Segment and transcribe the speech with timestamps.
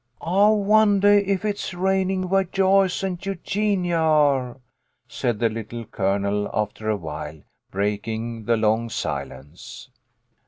[0.19, 4.57] "I wondah if it's rainin' where Joyce and Eugenia are,"
[5.07, 9.91] said the Little Colonel, after awhile, breaking ihe long silence.